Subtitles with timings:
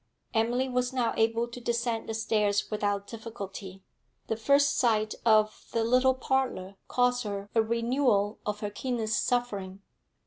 [0.33, 3.83] Emily was now able to descend the stairs without difficulty.
[4.29, 9.83] The first sight of the little parlour cost her a renewal of her keenest suffering.